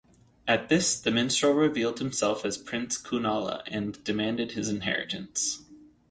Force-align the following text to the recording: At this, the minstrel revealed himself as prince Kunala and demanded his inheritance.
At 0.47 0.67
this, 0.67 0.99
the 0.99 1.11
minstrel 1.11 1.53
revealed 1.53 1.99
himself 1.99 2.43
as 2.43 2.57
prince 2.57 2.97
Kunala 2.97 3.61
and 3.67 4.03
demanded 4.03 4.53
his 4.53 4.67
inheritance. 4.67 5.61